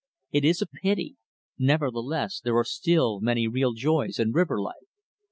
It 0.31 0.43
is 0.43 0.63
a 0.63 0.65
pity; 0.65 1.17
nevertheless 1.59 2.41
there 2.43 2.57
are 2.57 2.63
still 2.63 3.19
many 3.19 3.47
real 3.47 3.73
joys 3.73 4.17
in 4.17 4.31
river 4.31 4.59
life. 4.59 4.87